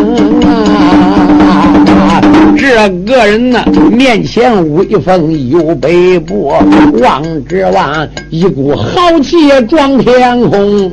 [0.45, 2.21] 啊，
[2.55, 6.53] 这个人呢面前威风有背部，
[7.01, 10.91] 望之望一股豪气撞天空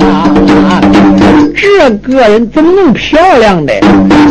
[0.00, 0.80] 啊！
[1.54, 3.72] 这个人怎么能漂亮的？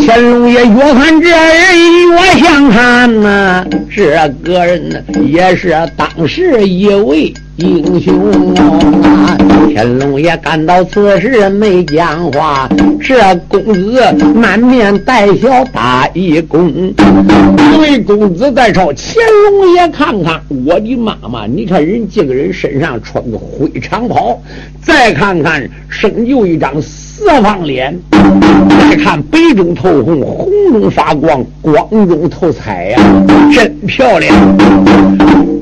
[0.05, 3.65] 乾隆爷越看这人越想看呐！
[3.93, 4.11] 这
[4.43, 7.33] 个人呢也是当时一位。
[7.57, 9.35] 英雄啊！
[9.67, 12.69] 天龙也感到此时没讲话，
[13.01, 13.99] 这公子
[14.35, 16.93] 满面带笑打一躬。
[17.57, 19.15] 这位公子在朝乾
[19.51, 21.47] 隆爷看看，我的妈妈！
[21.47, 24.39] 你看人这个人身上穿个灰长袍，
[24.83, 32.99] 再看看生就一张四方脸，再看白中透红，红中发光，光中透彩呀，
[33.53, 34.35] 真漂亮。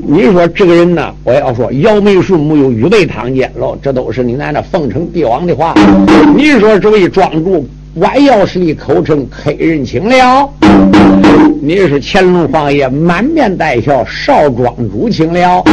[0.07, 1.13] 你说这个人呢？
[1.23, 5.73] 我要说，姚梅树木有预备堂见喽，这都是你那那奉承帝王的话。
[6.35, 7.67] 你说这位庄主。
[7.95, 10.49] 弯腰使力，口称黑人请了。
[11.61, 15.63] 你是乾隆皇爷，满面带笑，少庄主请了。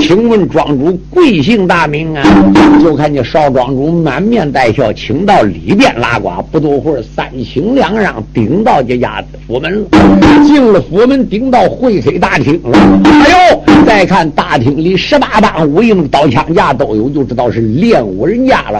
[0.00, 2.22] 请问庄主贵姓大名啊？
[2.82, 6.42] 就看见少庄主满面带笑，请到里边拉呱。
[6.50, 9.86] 不多会儿，三请两让，顶到这家府门了。
[10.44, 12.76] 进了府门，顶到会客大厅了。
[13.04, 18.78] 哎呦，再看大厅里十八般武艺，刀枪架都有，就知道是练武人家了。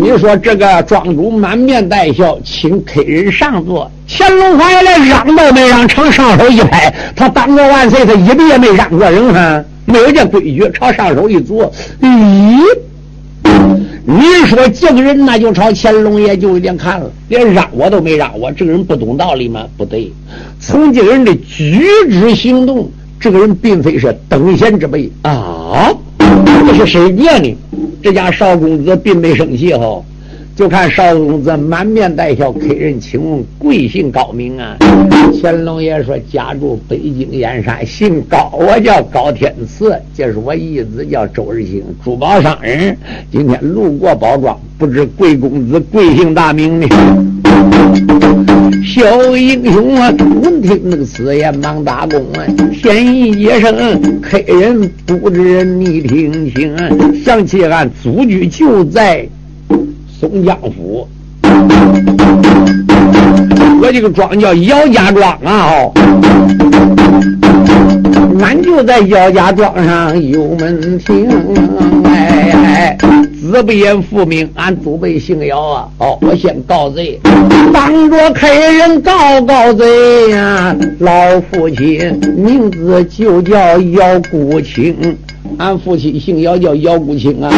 [0.00, 2.01] 你说这个庄主满面带。
[2.02, 3.88] 太笑，请客人上座。
[4.08, 11.72] 乾隆皇爷连让都没让，朝上手一拍，他当过万岁，他一笔也没让过人哈，没有这规矩，朝上手一坐。
[12.00, 12.58] 咦，
[14.04, 19.64] 你说这个人那就朝乾隆爷就有点看了，连让我都没让我，这个人不懂道理吗？
[19.76, 20.10] 不对，
[20.58, 25.88] 从这个人的举止行动，这个人并非是等闲之辈啊。
[26.66, 27.56] 这是谁念呢？
[28.02, 30.02] 这家少公子并没生气哈。
[30.54, 34.76] 就看少公子满面带笑，客人请问贵姓高名啊？
[35.40, 42.94] 乾隆爷说：家住北京燕山，姓高，我叫高天赐，这是我义子叫周日兴，珠宝商人。
[43.30, 46.86] 今天路过包庄，不知贵公子贵姓大名呢？
[48.84, 52.44] 小英雄啊，闻听那个此言忙打工啊，
[52.82, 56.76] 天意一声，客人不知你听清，
[57.24, 59.26] 想起俺祖居就在。
[60.22, 61.08] 松江府，
[63.82, 65.66] 我这个庄叫姚家庄啊！
[65.66, 65.92] 哦，
[68.40, 71.28] 俺就在姚家庄上有门庭。
[72.04, 72.96] 哎哎，
[73.50, 75.88] 子不言父名，俺祖辈姓姚啊！
[75.98, 77.18] 哦，我先告罪，
[77.74, 80.76] 当着客人告告罪呀！
[81.00, 81.12] 老
[81.50, 84.94] 父亲名字就叫姚古清，
[85.58, 87.50] 俺父亲姓姚，叫姚古清啊！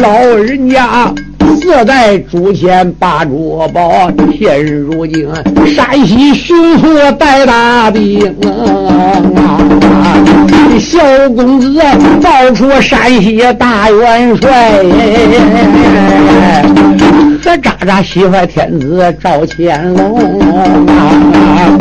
[0.00, 1.12] 老人家。
[1.60, 5.28] 四代祖先把珠宝，现如今
[5.74, 9.22] 山西巡抚带大兵啊！
[10.78, 10.98] 小
[11.30, 11.80] 公子
[12.22, 14.82] 报出山西大元帅，
[17.42, 21.78] 可渣渣喜欢天子赵乾隆啊！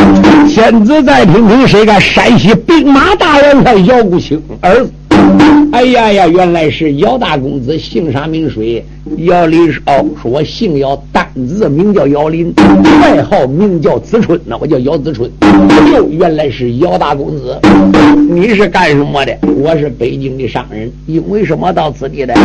[0.47, 4.91] 天子再听听谁个山西兵马大元帅姚国清儿子。
[5.71, 8.83] 哎呀呀，原来是姚大公子，姓啥名谁？
[9.25, 12.53] 姚林哦，说我姓姚，单字名叫姚林，
[13.01, 15.29] 外号名叫子春，那我叫姚子春。
[15.91, 17.59] 哟，原来是姚大公子，
[18.29, 19.35] 你是干什么的？
[19.57, 22.35] 我是北京的商人，因为什么到此地来？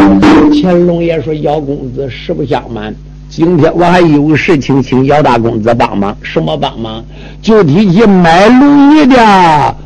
[0.62, 2.94] 乾隆爷说：“姚公子，实不相瞒。”
[3.30, 6.16] 今天我还有事情，请姚大公子帮忙。
[6.22, 7.04] 什么帮忙？
[7.42, 9.16] 就提起买龙椅的。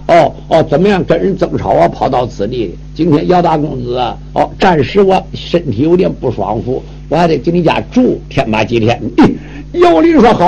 [0.07, 1.03] 哦哦，怎么样？
[1.05, 2.75] 跟人争吵啊，跑到此地。
[2.95, 3.99] 今天姚大公子，
[4.33, 9.01] 哦，暂时我身体有点不爽服，我还得给你家住天吧几天。
[9.75, 10.47] 姚林说好。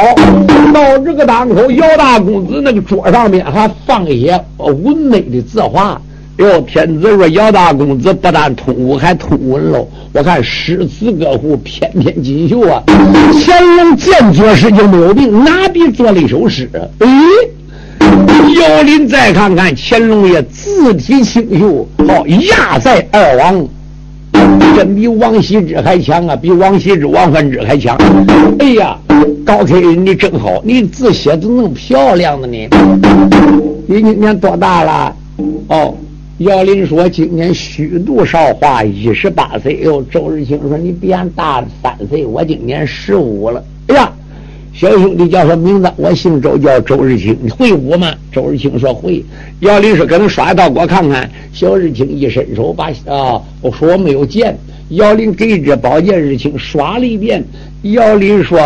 [0.73, 6.01] 到这个当口，姚大公子那个桌上面还放一些文美的字画。
[6.39, 9.87] 哟，天子说姚大公子不但通武，还通文喽。
[10.13, 12.83] 我看诗词歌赋翩翩锦绣啊！
[13.45, 16.69] 乾隆见作诗就没有病，拿笔做了一首诗。
[16.99, 17.09] 哎，
[18.59, 23.67] 姚林再看看乾隆爷字体清秀，好压在二王
[24.75, 27.97] 真比王羲之还强啊，比王羲之、王梵之还强。
[28.59, 28.97] 哎呀，
[29.45, 32.57] 高开人你真好，你字写的那么漂亮的呢。
[33.87, 35.15] 你今年多大了？
[35.69, 35.95] 哦，
[36.39, 39.79] 姚林说今年虚度少华，一十八岁。
[39.83, 43.65] 哟，周日清说你比俺大三岁，我今年十五了。
[43.87, 44.13] 哎呀，
[44.73, 45.89] 小兄弟叫什么名字？
[45.97, 47.39] 我姓周，叫周日清。
[47.41, 48.13] 你会武吗？
[48.33, 49.25] 周日清说会。
[49.61, 54.59] 姚林说：“给恁耍一道我看看。”小日清一伸手把啊，我说我没有剑。
[54.95, 57.43] 姚林给这宝剑，日清耍了一遍。
[57.83, 58.59] 姚林说：“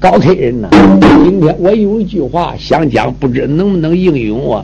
[0.00, 0.68] 高客人呐，
[1.22, 4.62] 今天我有一句话想讲，不知能不能应允我。”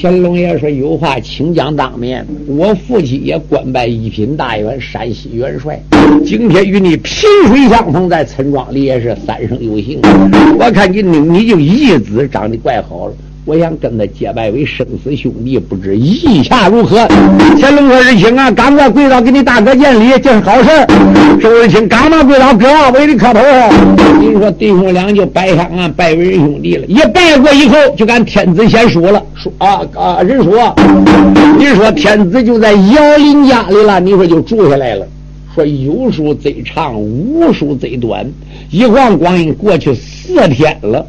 [0.00, 2.24] 乾隆爷说：“有话请讲当面。
[2.46, 5.80] 我父亲也官拜一品大员，山西元帅。
[6.24, 9.98] 今天与你萍水相逢，在村庄里也是三生有幸。
[10.58, 13.14] 我看你你你就义子长得怪好了。”
[13.46, 17.06] 我想跟他结拜为生死兄弟，不知意下如何？
[17.60, 20.70] 乾隆说：“日清啊，赶快跪倒给你大哥见礼，这是好事。”
[21.42, 23.40] 周日清赶忙跪倒，哥为你磕头。
[24.18, 26.86] 您说弟兄俩就拜上啊，拜为人兄弟了。
[26.86, 30.74] 一拜过以后，就赶天子先说了，说啊啊，人说，
[31.58, 35.06] 你说天子就在姚林家里了，你说就住下来了。
[35.54, 38.26] 说有书贼长，无书贼短，
[38.70, 41.06] 一晃光阴过去四天了。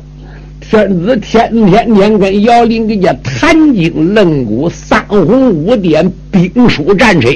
[0.68, 7.30] 天子天天天跟姚林给家谈经论古，三红五点，兵书战车。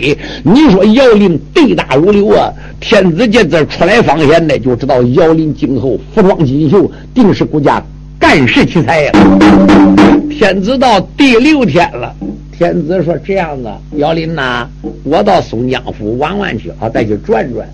[0.43, 2.51] 你说姚林对大如流啊！
[2.79, 7.81] 天子这字出来方言的，就知道姚林今后服装锦绣，定是国家
[8.17, 9.11] 干事奇才呀！
[10.29, 12.13] 天子到第六天了，
[12.57, 14.67] 天子说：“这样子，姚林呐，
[15.03, 17.65] 我到松江府玩玩去啊，再去转转。”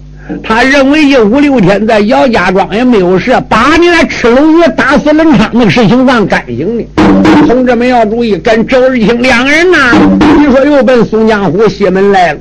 [0.43, 6.85] 他认为一五六天在姚家庄也没有事，把你那吃龙鱼打死冷昌那个事情算干净的。
[7.47, 9.77] 同志们要注意，跟周日清两个人呐，
[10.37, 12.39] 你说又奔松江府西门来了。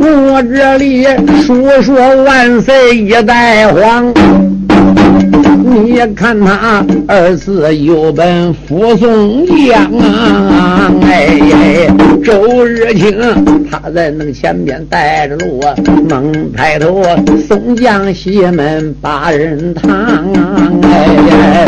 [0.00, 1.06] 我这里
[1.44, 4.12] 说说万岁一代皇。
[6.00, 10.92] 你看他二次又奔扶宋江啊！
[11.02, 11.88] 哎，
[12.24, 13.18] 周日清
[13.68, 15.60] 他在那个前边带着路，
[16.08, 17.02] 猛抬头
[17.48, 19.90] 宋江西门八人堂。
[20.84, 21.66] 哎，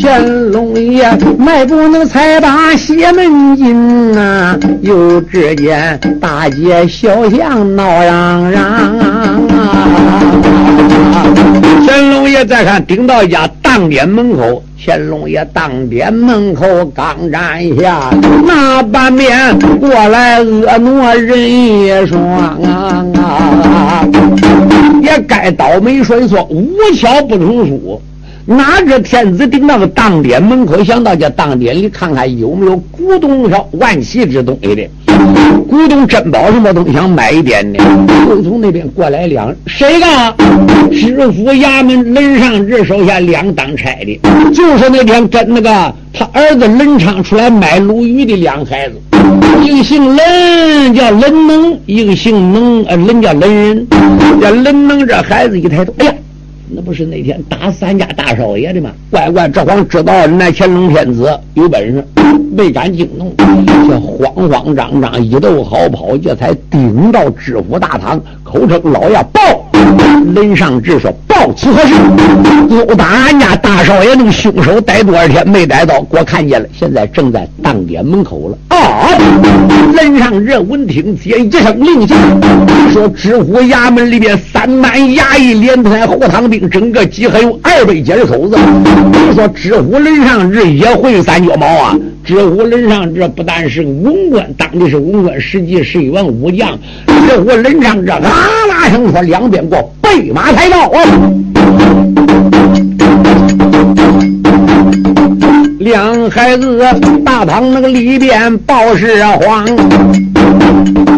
[0.00, 9.38] 乾隆爷迈步能才把西门进啊，又只见大街小巷闹嚷嚷啊！
[11.86, 14.62] 乾隆爷再看，顶到家当店门口。
[14.84, 18.10] 乾隆爷当店门口刚站下，
[18.44, 22.20] 那半边过来婀娜人一双
[23.14, 24.04] 啊！
[25.02, 28.02] 也该倒霉顺说，无巧不成书。
[28.44, 34.82] 哪知天子顶那个当店门口，想到这当店里看看有没有古董票、万奇之东西的。
[35.68, 37.78] 古董珍宝什么东西想买一点的，
[38.28, 40.34] 又从那边过来两谁干？
[40.90, 44.20] 知府衙门任上志手下两当差的，
[44.52, 48.94] 就是那天跟那个他儿子任昌出来买鲈鱼的两孩子，
[49.62, 53.86] 一个姓任叫任能，一个姓能呃任叫任人。
[54.40, 56.12] 这任能这孩子一抬头，哎呀！
[56.74, 58.90] 那不是那天打死俺家大少爷的吗？
[59.10, 62.04] 乖乖，这皇知道那乾隆天子有本事，
[62.50, 68.18] 没敢惊动，这慌慌张张一路好跑，这才顶到知府大堂，
[68.52, 69.40] 口称老爷报。
[70.34, 71.94] 人上志说报此何事？
[72.70, 76.04] 殴打俺家大少爷那个凶手逮多少天没逮到？
[76.10, 78.76] 我看见了，现在正在当店门口了。
[78.76, 79.08] 啊！
[79.94, 82.14] 人上志闻听接一声令下，
[82.92, 86.70] 说知府衙门里边三班衙役连同后堂兵。
[86.70, 88.56] 整个集合有二百监口子。
[89.28, 91.96] 你说知府人上志也会三脚猫啊？
[92.24, 96.78] 知府人上志不但是个文官，当的是文官，实际是一员武将。
[97.26, 98.20] 知府人上志啊
[98.68, 101.00] 啦声说：“两边过备马抬刀啊！”
[105.80, 106.80] 两孩子
[107.24, 109.66] 大堂那个里边报事慌。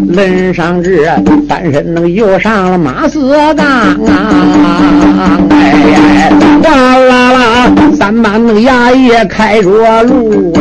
[0.06, 1.04] 轮上日
[1.48, 3.66] 翻身那个又上了马四杠
[4.06, 5.36] 啊！
[5.50, 6.30] 哎，
[6.62, 7.68] 哗啦啦，
[7.98, 10.60] 三班那个衙役开着路哎。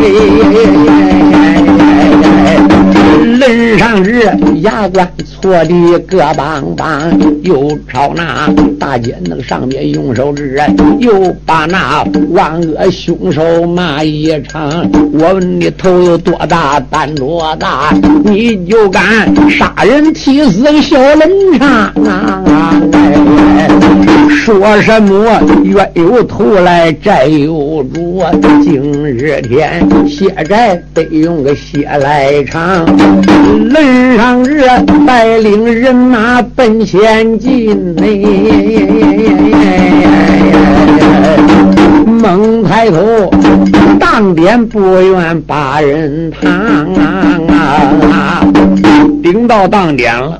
[3.46, 4.22] 身上是，
[4.62, 5.06] 牙关
[5.41, 10.58] 搓的个棒棒，又朝那大街那个上面用手指，
[11.00, 14.89] 又把那万恶凶手骂一场。
[15.12, 19.04] 我问你头有多大，胆多大，你就敢
[19.50, 21.30] 杀人替死小人
[21.60, 21.70] 肠
[22.06, 22.82] 啊！
[24.30, 28.22] 说什么冤有头来债有主，
[28.62, 32.86] 今日天血债得用个血来偿。
[33.69, 34.63] 轮上日
[35.05, 38.05] 带领人马奔前进，哎，
[42.05, 43.31] 猛抬头，
[43.99, 46.51] 当点不愿把人烫
[47.55, 48.43] 啊！
[49.21, 50.39] 顶到当点了。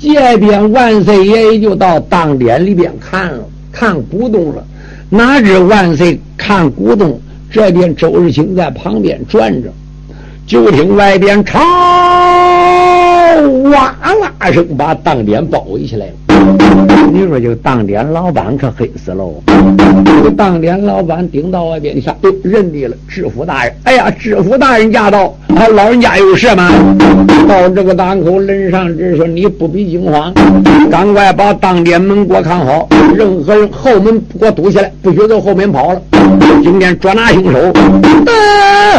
[0.00, 3.40] 这边万岁爷爷就到当点里边看了，
[3.72, 4.62] 看古董了。
[5.10, 7.20] 哪知万岁看古董，
[7.50, 9.72] 这边周日清在旁边转着，
[10.48, 11.60] 就听外边吵
[13.70, 16.12] 哇啦声，把当点包围起来了。
[17.10, 19.42] 你说这个当店老板可黑死喽！
[20.04, 23.74] 这个当店老板顶到外边，你看，哎，认得了知府大人。
[23.84, 25.34] 哎呀，知府大人驾到！
[25.56, 26.70] 啊，老人家有事吗？
[27.48, 30.32] 到这个档口，人上只说你不必惊慌，
[30.90, 36.00] 赶快把当店门给我看好，任何人后门给我堵起来，不许从后面跑了。
[36.62, 37.58] 今天捉拿凶手。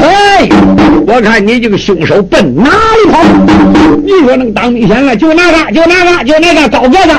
[0.01, 0.49] 哎，
[1.05, 3.23] 我看你这个凶手奔哪里跑？
[4.03, 7.11] 你说那个当兵先了，就那个，就那个，就那个高个子。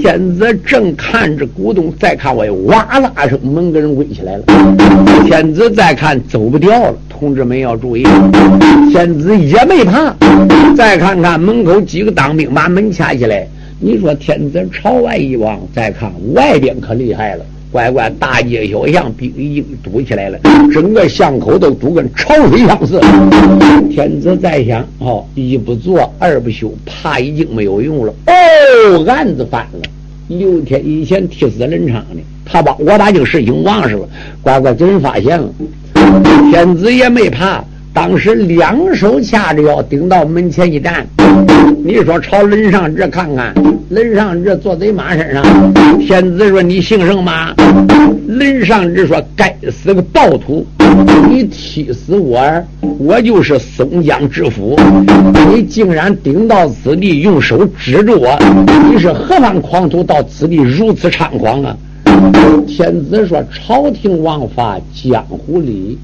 [0.00, 4.44] 天子正看着古董，再看我，哇啦声，门给人围起来了。
[5.26, 8.04] 天子再看走不掉了，同志们要注意。
[8.90, 10.14] 天子也没怕，
[10.76, 13.46] 再看看门口几个当兵把门掐起来。
[13.80, 17.44] 你说天子朝外一望，再看外边可厉害了。
[17.72, 20.38] 乖乖，大街小巷兵已经堵起来了，
[20.70, 23.00] 整个巷口都堵跟潮水相似。
[23.90, 28.14] 天子在想：哦，一不做二不休，怕已经没有用了。
[28.26, 29.88] 哦，案子翻了。
[30.28, 34.06] 六天以前替死人场的，他把我打这个事情忘事了。
[34.42, 35.48] 乖乖，给人发现了。
[36.50, 37.64] 天子也没怕，
[37.94, 41.06] 当时两手掐着腰，顶到门前一站。
[41.84, 43.52] 你说朝任上这看看，
[43.88, 45.42] 任上这坐贼马身上。
[45.98, 47.54] 天子说：“你姓什么？”
[48.28, 50.66] 任上之说：“该死个暴徒！
[51.28, 52.40] 你踢死我，
[52.98, 54.78] 我就是松江知府，
[55.50, 58.38] 你竟然顶到此地，用手指着我，
[58.90, 60.02] 你是何方狂徒？
[60.02, 61.76] 到此地如此猖狂啊！”
[62.66, 65.98] 天子说：“朝廷王法，江湖礼。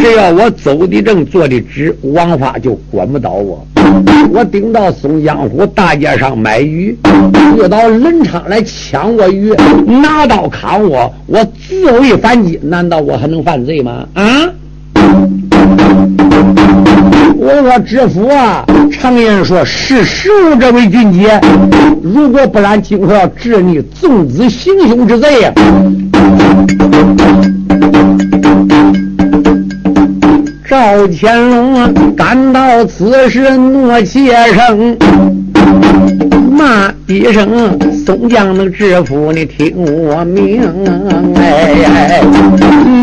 [0.00, 3.66] 只要我走的正，坐的直，王法就管不到我。
[4.30, 6.96] 我顶到松江湖大街上买鱼，
[7.56, 9.52] 遇到任昌来抢我鱼，
[10.02, 14.06] 拿刀砍我，我自卫反击，难道我还能犯罪吗？
[14.14, 14.50] 啊！
[17.36, 21.40] 我说知府啊，常言说识时务者为俊杰，
[22.02, 25.52] 如果不然，今后要治你纵子行凶之罪呀！
[30.74, 34.96] 赵乾隆啊，感到此时怒气生，
[36.50, 40.62] 骂一声：“宋江的知府，你听我命！
[41.36, 42.20] 哎，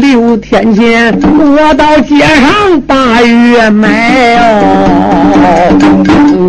[0.02, 5.72] 六天前我到街上把鱼卖哦，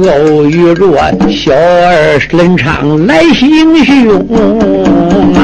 [0.09, 0.85] 偶遇着
[1.31, 4.19] 小儿任昌来行凶
[5.37, 5.39] 啊。”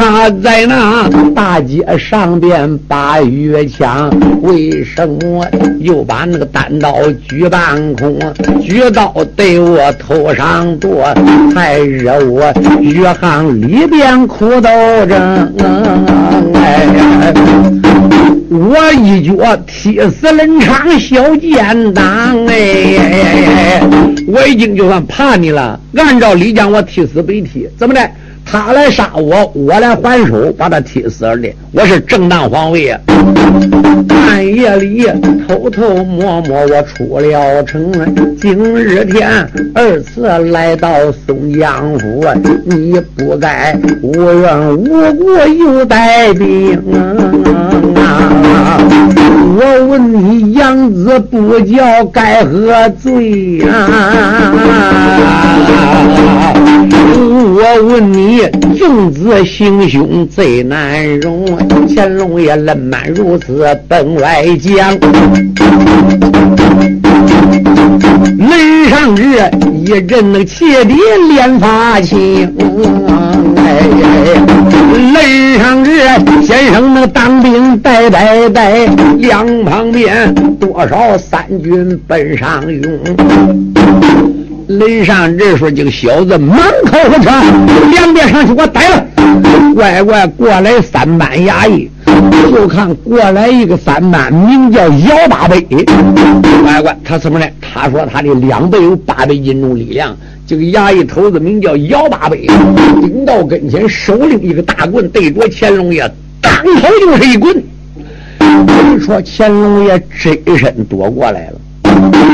[0.00, 5.46] 他在那大街上边把月枪，为什么
[5.78, 6.96] 又把那个单刀
[7.28, 8.18] 举半空？
[8.62, 11.04] 举刀对我头上剁，
[11.54, 14.70] 还惹我余杭里边苦斗
[15.06, 15.54] 争。
[16.54, 17.34] 哎呀，
[18.48, 22.46] 我一脚踢死冷场小奸党！
[22.46, 23.82] 哎，
[24.26, 25.78] 我已经就算怕你了。
[25.94, 28.00] 按照理讲，我踢死白踢，怎么的？
[28.50, 31.54] 他来杀我，我来还手，把他踢死了的。
[31.70, 32.98] 我是正当防卫啊！
[34.08, 35.06] 半夜里
[35.46, 37.92] 偷偷摸摸，我出了城。
[38.40, 40.90] 今日天二次来到
[41.24, 42.24] 松江府，
[42.64, 46.74] 你不该无缘无故又带兵
[47.94, 48.80] 啊！
[49.62, 53.70] 我问你，养子不教，该何罪啊？
[57.52, 58.42] 我问你，
[58.78, 61.44] 纵子行凶最难容，
[61.92, 64.96] 乾隆爷冷满如此本外将。
[68.38, 69.40] 门上日
[69.84, 70.84] 一阵那气的
[71.28, 72.54] 连发青，
[73.56, 73.82] 哎，
[75.12, 76.02] 门上日
[76.46, 78.86] 先生那当兵带带带，
[79.18, 84.39] 两旁边多少三军奔上涌。
[84.78, 87.30] 雷上这时候，这个小子满口胡扯，
[87.90, 89.04] 两边上去给我逮了！
[89.74, 91.90] 乖乖过来三班衙役，
[92.52, 95.66] 就看过来一个三班，名叫姚八倍。
[96.62, 97.46] 乖乖，他怎么呢？
[97.60, 100.16] 他说他的两倍有八倍斤重力量。
[100.46, 106.08] 这个衙役头子名叫姚八百，顶到跟前，手拎一个大棍，对着乾隆爷，
[106.40, 107.60] 当头就是一棍。
[108.38, 111.60] 你说乾隆爷真身躲过来了，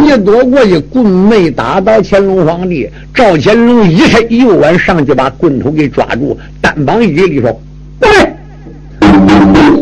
[0.05, 7.51] 一躲过去，棍没打到乾隆皇帝，赵乾隆一伸右腕上去，把棍头给抓住，单膀一立说
[7.99, 8.37] ：“过来。”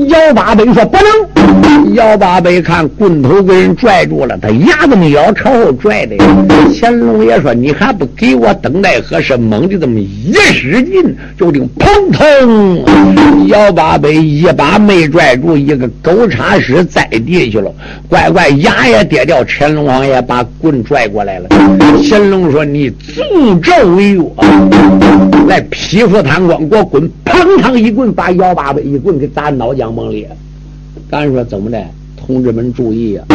[0.09, 6.17] 姚八百说：“不能。”姚八百看棍头给人拽住了，他牙子没咬，朝后拽的。
[6.75, 17.71] 乾隆爷说：“你还不给我等待何时？”猛的这么一使劲，就听砰砰，姚八百一把没拽住，一个狗叉屎栽地去了。
[18.09, 19.45] 乖乖，牙也跌掉。
[19.47, 21.49] 乾隆王爷把棍拽过来了。
[22.09, 23.23] 乾隆说：“你助
[23.61, 24.33] 纣为虐，
[25.47, 30.29] 来匹夫贪官，给我滚！”砰腾一棍，把姚八百一棍给砸脑浆崩裂。
[31.11, 31.83] 咱说怎么的？
[32.17, 33.27] 同志们注意啊！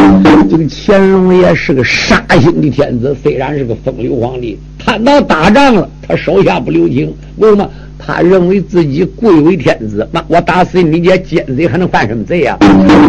[0.50, 7.14] 这个乾隆爷是个杀心的天子，虽然是个风流皇帝，他到打仗了，他手下不留情。
[7.38, 7.70] 为什么？
[8.00, 12.58] 他认为自己贵为天子，那我打死你这奸贼还能犯什么罪呀？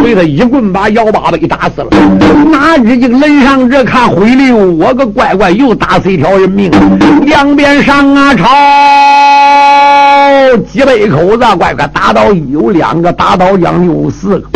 [0.00, 1.88] 所以他一棍把姚八百给打死了。
[2.50, 6.70] 哪知这个人上这看回溜，我个乖乖又打死一条人命。
[7.24, 8.44] 两边上啊朝，
[10.58, 14.48] 几百口子，乖乖打倒有两个，打倒将有四个。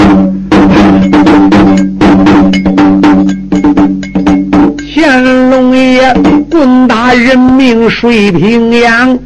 [4.95, 6.15] 乾隆爷
[6.51, 9.19] 棍打人命水平洋。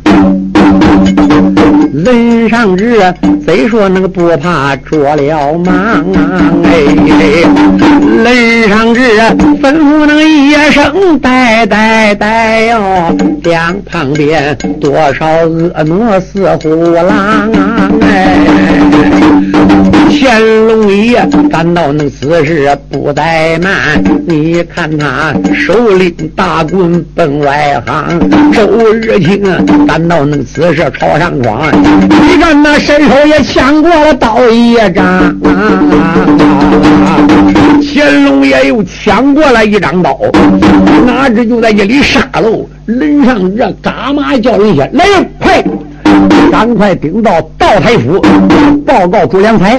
[1.93, 3.01] 人上日，
[3.45, 6.05] 虽说那个不怕着了忙，
[6.65, 6.83] 哎，
[8.25, 9.21] 人上日
[9.63, 17.51] 吩咐那个一声呆呆呆哟，两旁边多少婀娜似虎狼，
[18.03, 18.37] 哎。
[20.21, 28.19] 乾隆爷感到那此事不怠慢，你看他手拎大棍奔外行，
[28.53, 29.41] 周日清
[29.87, 35.35] 感到那此事朝上闯，你看那伸手也抢过了刀一张，
[37.83, 40.19] 乾隆爷又抢过来一张刀，
[41.07, 45.05] 哪知就在这里杀喽，人上这干嘛叫人先来
[45.39, 45.65] 快！
[46.51, 48.21] 赶快顶到道台府
[48.87, 49.77] 报告朱良才。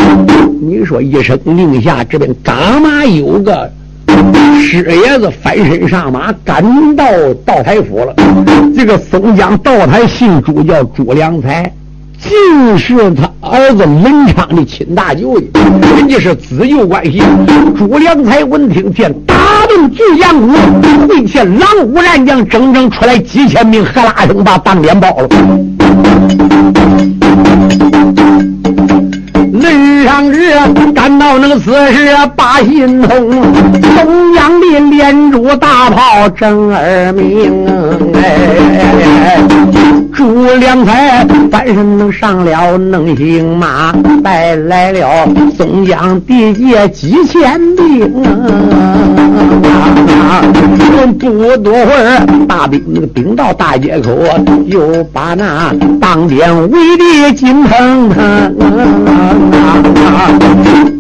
[0.62, 3.72] 你说一声令下，这边干嘛有个
[4.62, 7.06] 师爷子翻身上马赶到
[7.46, 8.14] 道台府了？
[8.76, 11.72] 这个松江道台姓朱，叫朱良才，
[12.20, 15.46] 竟是他儿子文昌的亲大舅的，
[15.98, 17.22] 人家是子舅关系。
[17.78, 19.36] 朱良才闻听见大
[19.68, 20.54] 动巨阳谷，
[21.08, 25.30] 会见狼虎战将，整整出来几千名，喝啦声把当脸包了。
[30.06, 30.50] 上日
[31.10, 33.32] 感到那个此事把心痛，
[33.82, 37.66] 东阳的连珠大炮正耳鸣，
[38.14, 39.42] 哎，
[40.14, 43.92] 朱良才翻身能上了能行马，
[44.24, 48.14] 带来了松江地界几千兵。
[51.18, 54.12] 不多会儿，大兵那个兵到大街口，
[54.68, 58.56] 又把那当边围的金腾腾。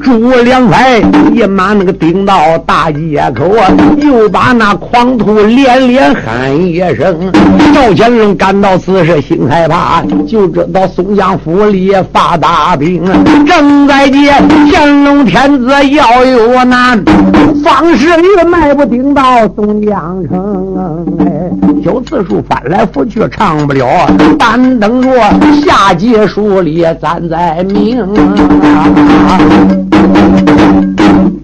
[0.04, 1.00] 朱良才
[1.34, 7.32] 一马那个顶到大街口啊，又把那狂徒连连喊一声。
[7.74, 13.04] 赵乾隆感到此事心害怕，就知道松江府里发大兵，
[13.46, 14.34] 正在接
[14.72, 17.04] 乾隆天子要有难，
[17.64, 21.52] 方世玉迈步顶到松江城，哎，
[21.84, 23.86] 小次数翻来覆去唱不了，
[24.38, 25.10] 但等着
[25.62, 28.08] 下界书里咱再明。
[30.60, 31.39] Thank you.